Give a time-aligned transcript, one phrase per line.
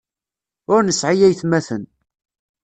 [0.73, 1.83] Ur nesɛi aytmaten.